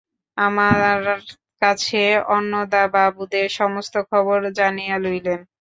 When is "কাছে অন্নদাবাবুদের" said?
1.61-3.47